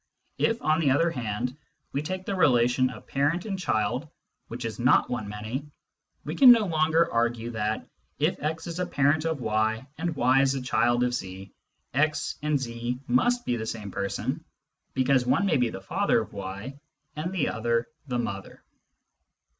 If, 0.39 0.63
on 0.63 0.79
the 0.79 0.89
other 0.89 1.11
hand, 1.11 1.55
we 1.91 2.01
take 2.01 2.25
the 2.25 2.33
relation 2.33 2.89
of 2.89 3.05
parent 3.05 3.45
and 3.45 3.59
child, 3.59 4.09
which 4.47 4.65
is 4.65 4.79
not 4.79 5.11
one 5.11 5.27
many, 5.27 5.67
we 6.25 6.33
can 6.33 6.51
no 6.51 6.65
longer 6.65 7.13
argue 7.13 7.51
that, 7.51 7.87
if 8.17 8.35
x 8.41 8.65
is 8.65 8.79
a 8.79 8.87
parent 8.87 9.25
of 9.25 9.41
y 9.41 9.85
and 9.99 10.15
y 10.15 10.41
is 10.41 10.55
a 10.55 10.61
child 10.63 11.03
of 11.03 11.13
z, 11.13 11.53
x 11.93 12.39
and 12.41 12.59
z 12.59 12.99
must 13.05 13.45
be 13.45 13.57
the 13.57 13.67
same 13.67 13.91
person, 13.91 14.43
because 14.95 15.23
one 15.27 15.45
may 15.45 15.57
be 15.57 15.69
the 15.69 15.81
father 15.81 16.19
of 16.21 16.33
y 16.33 16.79
and 17.15 17.31
the 17.31 17.49
other 17.49 17.87
the 18.07 18.17
mother. 18.17 18.63